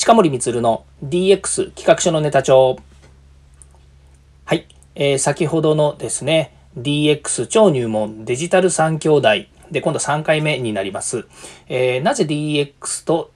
[0.00, 2.78] 近森光の DX 企画書のネタ帳。
[4.46, 9.28] はい、えー、先ほどのですね、DX 超入門デジタル3兄弟
[9.70, 11.26] で今度3回目になります。
[11.68, 13.30] えー、なぜ DX と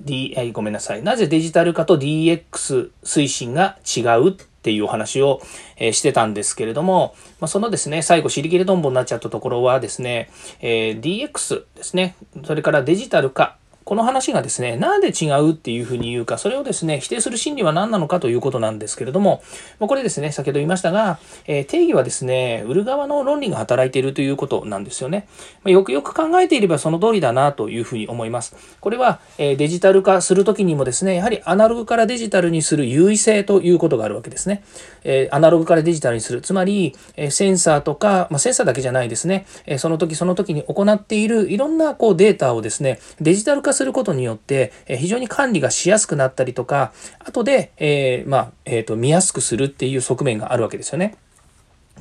[0.00, 1.02] D、えー、ごめんなさい。
[1.02, 4.32] なぜデジタル化と DX 推進が違うっ
[4.62, 5.42] ていうお話を、
[5.76, 10.30] えー、してたんですけれども、まあ、そのですね、最後、尻切れどんぼになっちゃったところはですね、
[10.60, 12.14] えー、DX ですね、
[12.44, 13.56] それからデジタル化、
[13.86, 19.44] この話がですね、なんで違うっていうふうに言うか、それをですね、否定する心理は何なのかということなんですけれども、
[19.78, 25.28] これですね、先ほど言いましたが、え、定義はですね、売る側の論理が働いているということなんですよね。
[25.62, 28.56] ま、よくよく考えていればその通りだなというふうに思います。
[28.80, 34.64] これは、え、デジタル化するときにもですね、やはりアナログからデジタルにする優位性ということがあるわけですね。
[35.04, 36.40] え、アナログからデジタルにする。
[36.40, 51.16] つまり、えセンサーとか、ま、センサーだけじゃないですね、えその時その時に行っているいろんなこうデータをですね、デジタル化することによって、え非常に管理がしやすくなったりとか、後で、えー、まあ、えっ、ー、と、見やすくするっていう側面があるわけですよね。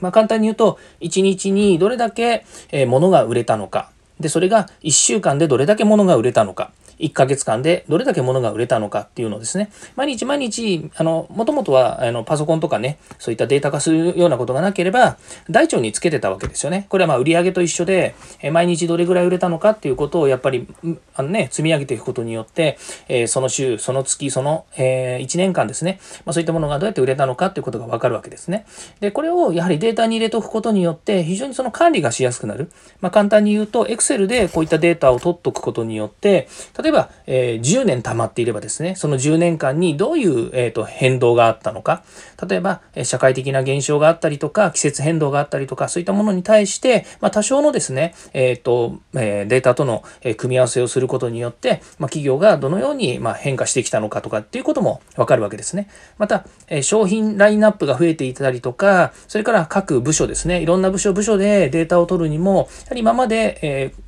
[0.01, 15.17] まあ、簡単に言うと、1日にどれだけ、え物が売れたのか、で、それが1週間でどれだけ物が売れたのか、1ヶ月間でどれだけ物が売れたのかっていうのをですね、毎日毎日、あの、もともとは、あの、パソコンとかね、そういったデータ化するようなことがなければ、
[15.49, 16.85] 台帳につけてたわけですよね。
[16.89, 20.67] これはまあ、売上と一緒で、え毎日どれぐらい売れたのかっていうことを、やっぱり、
[21.15, 28.65] あのね、積み上げていくことによって、えその週、その月、その、え1年間ですね、まあ、そういったものがどうやって売れたのかっていうことがわかるわけですね。
[28.99, 32.71] で、これをやはりデータに入れておくことによって、非常にその管理がしやすくなる。
[33.01, 36.47] まあ、簡単に言うと、Excel でこういったデータを取っとくことによって、
[36.81, 42.03] 例えば、えー10年溜まっていればですね、その10年間にどういう、えーと、変動があったのか、
[42.47, 50.03] 例えば、え社会的な現象があったりとか、季節変動があったりとか、そういったものに対して、まあ、多少のですね、え、ー、と、え、データとの
[50.37, 55.89] 組み合わせをすることによって、まあ、企業がどのようにま変化してきたのかとかっていうこともわかるわけですね。
[56.17, 64.04] また、え商品ラインナップが増えていたりとか、それから各部署ですね、いろんな部署部署でデータを取るにも、やはり今まで、えー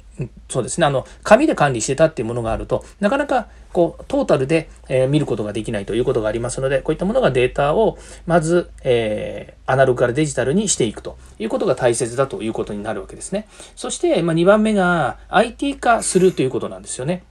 [0.49, 13.47] そうですね、あの、紙で管理してたっていうものがあると、なかなか、こう、トータルで、えー、見ることができないということがありますので、こういったものがデータを、まず、えー、アナログからデジタルにしていくということが大切だということになるわけですね。
[13.75, 17.23] そして、まあ、2番目が、IT 化するということなんですよね。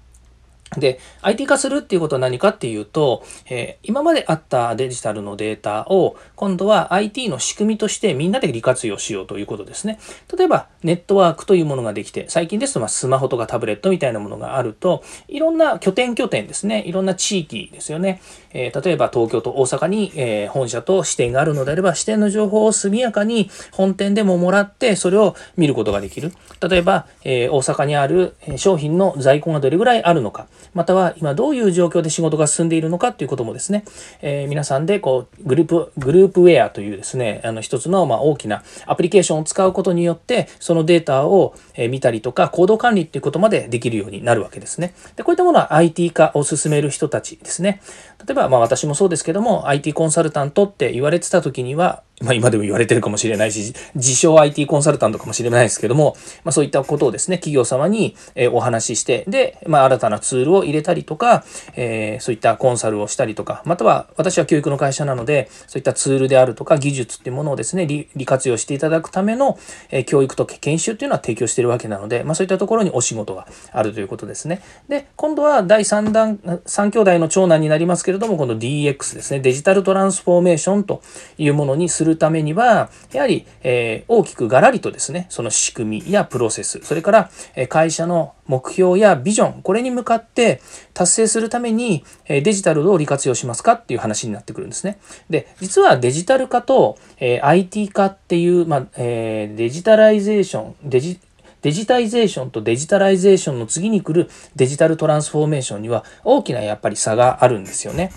[0.75, 10.01] で、IT 化するっていうことは何かっていうと、えー、今まであったデジタルのデータを今度は IT の仕組みとしてみんなで利活用しようということですね。
[10.37, 18.21] 例えばネットワークというものができて、最近ですとまスマホとかタブレットみたいなものがあると、いろんな拠点拠点ですね、いろんな地域ですよね。
[18.51, 26.33] えー、例えば東京と大阪に、えー、本社と支店があるのであれば、支店の情報を速やかに本店でももらって、それを見ることができる。
[26.69, 30.49] 例えば、え大阪にある商品の在庫がどれぐらいあるのか。
[30.75, 33.85] または今どういう状況で仕事が進んでいるのかっていうこともですね、
[34.21, 41.55] えー、皆さんでこうグループ、グループウェアというですね、あの一つのま大きなアプリケーションを使うことによって、そのデータを
[41.91, 44.95] 見たりとか、行動管理っていうことまでできるようになるわけですね。
[45.17, 47.81] で、こういったものは IT 化を進める人たちですね。
[48.27, 58.17] 例えば、まあ私もそうですけども、IT コンサルタントって言われてた時には、まあ今でも言われてるかもしれないし、自称 IT コンサルタントかもしれないですけども、まあそういったことをですね、企業様に
[58.53, 61.45] お話しして、で、まあ新たなツールを入れたりとか、
[61.75, 69.59] えー、そういったコンサルをしたりとか、または私は教育の会社なので、そういったツールであるとか技術っていうものをですね、利活用していただくための、
[70.07, 74.63] 教育と研修っていうのは提供してるわけなので、まあそういったところにお仕事があるということですね。
[74.89, 81.03] で、今度は第3弾、3兄弟の長男になりますけれども、この DX ですね、デジタルトランスフォーメーションと
[81.37, 90.61] いうものにするるためには、やはり、えー、大きくガラリとですね、その仕組みやプロセス、それからえ会社の目標やビジョン、これに向かって
[90.95, 94.99] 達成するためにえデジタルを利活用しますかっていう話になってくるんですね。
[95.29, 101.19] で、実はデジタル化とえ IT 化っていう、まあ、デジタライゼーション、デジ
[101.63, 108.13] デジタイゼーションとデジタライゼーションの次に来るデジタルトランスフォーメーションには大きなやっぱり差があるんですよね。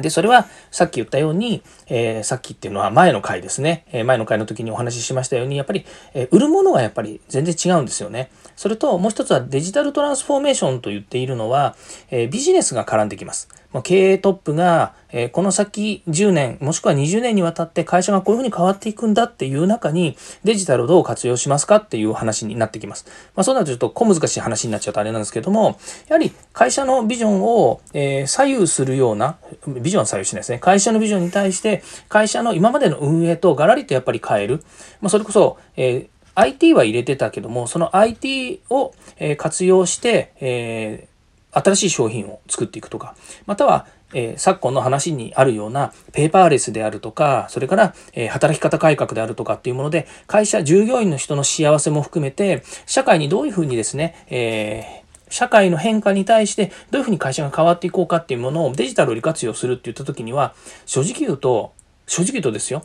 [0.00, 3.84] で、それはさっき言ったように、えー、さっきっていうのは前の回ですね。
[3.92, 5.84] えー、前の回の時にお話ししましたように、やっぱり、
[6.14, 8.30] えー、売るものがやっぱり全然違うんですよね。
[8.56, 11.76] それともう一つはデジタルトランスフォーメーションと言っているのは、
[12.10, 13.48] えビジネスが絡んできます。
[13.72, 23.06] ま経営トップが、えこの先10年もしくは20年にわたって会社がこういうふうに変わっていくんだっていう中にデジタルをどう活用しますかっていう話になってきます。
[23.34, 25.78] まあ、そうなるとちょっと小難しい話になっちゃうとあれなんですけども
[26.08, 29.36] やはり会社のビジョンを、え左右するような
[29.66, 34.64] ビジョンは左右しないですね会社のビジョンに対して会社の今までの運営とガラリとやっぱり変える、
[35.00, 41.08] まあ、それこそ、え IT は入れてたけどもその IT をえ活用して、え
[41.52, 43.14] 新しい商品を作っていくとか、
[43.46, 61.72] または、えー、昨今の話にあるようなペーパーレスであるとか、それから、えー、働き方改革であるとかっていうもので、会社、従業員の人の幸せも含めて、社会にどういうふうにですね、えー、社会の変化に対してどういうふうに会社が変わっていこうかっていうものをデジタルを利活用するって言った時には、正直言うと、
[62.06, 62.84] 正直言うとですよ、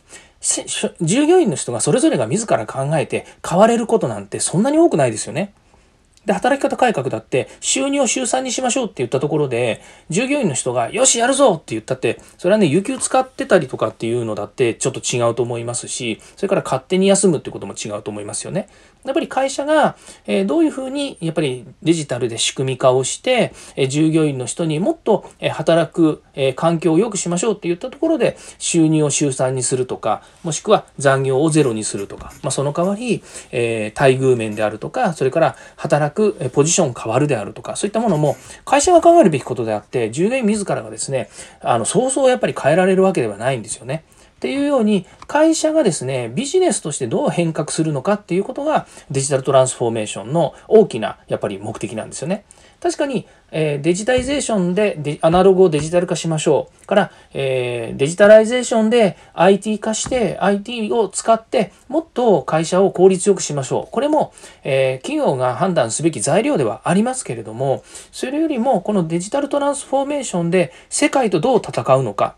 [1.01, 5.53] 従業員の人がそれぞれが自ら考えて変われることなんてそんなに多くないですよね。
[6.27, 18.67] で、働き方改革だって、収入を週3にしましょうって言ったところで、従業員の人が、よし、やるぞって言ったって、それはね、有給使ってたりとかっていうのだって、ちょっと違うと思いますし、それから勝手に休むってことも違うと思いますよね。
[19.05, 19.95] やっぱり会社が、
[20.25, 38.35] えどういうふうに、やっぱりデジタルで仕組み化をして、え従業員の人にもっと、え働く、え環境を良くしましょうって言ったところで、収入を週3にするとか、もしくは残業をゼロにするとか、まあ、その代わり、え待遇面であるとか、それから働くくポジション変わるであるとか、そういったものも
[38.65, 41.29] 会社が考えるべきことであって、従業員自らがですね、
[41.61, 44.03] あの、早々やっぱり変えられるわけではないんですよね。
[44.37, 52.45] っていうように会社がですねビジネスとしてどう変革するのかっていうことがデジタルトランスフォーメーションの大きなやっぱり目的なんですよね。
[52.81, 56.85] 確かに、えー、デジタイゼーションでアナログをデジタル化しましょう。
[56.85, 63.91] から、えー、デジタライゼーションで IT 化して IT を使ってもっと会社を効率よくしましょう。
[63.91, 64.33] これも、
[64.63, 72.35] えー、企業が判断すべき材料ではありますけれどもそれよりもこのデジタルトランスフォーメーションで世界とどう戦うのか。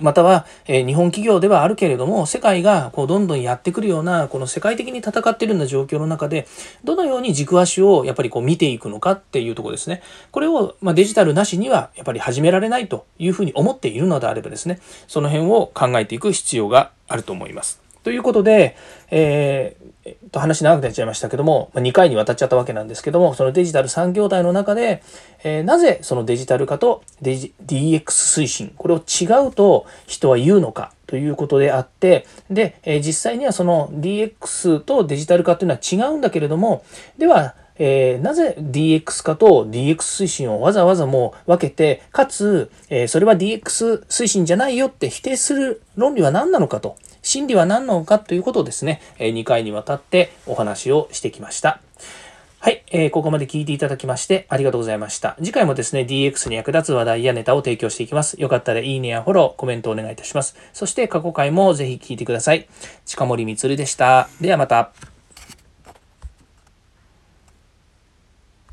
[0.00, 6.46] または、えー、日本企業ではあるけれども、世界がこうどんどんやってくるような、この世界的に戦っているような状況の中で、
[6.84, 10.02] どのように軸足をやっぱりこう見ていくのかっていうところですね。
[10.30, 17.83] これを、まあ、デジタルなしにはやっぱり始められないというふうに思っているのであればですね、その辺を考えていく必要があると思います。
[18.04, 18.76] ということで、
[19.10, 25.02] えーえっと、話長くなっちゃいましたけども、2回にわたっちゃったわけなんですけども、そのデジタル産業体の中で、
[25.42, 36.84] えー、なぜそのデジタル化とデジ DX 推進、これを違うと人は言うのかということであって、で、えー、実際にはその DX とデジタル化というのは違うんだけれども、
[37.16, 51.80] では、えー、なぜ DX 化と DX 推進をわざわざもう分けて、かつ、えー、それは DX 推進じゃないよって否定する論理は何なのかと真理は何なのかということをですね、2回にわたってお話をしてきました。
[52.60, 55.36] はい、えー、ここまで聞いていただきましてありがとうございました。
[55.38, 58.40] 次回もですね、DX に役立つ話題やネタを提供していきます。
[58.40, 60.56] よかったらいいねやフォロー、コメントお願いいたします。
[60.72, 62.68] そして過去回もぜひ聞いてください。
[63.04, 64.28] 近森光でした。
[64.40, 65.13] ではまた。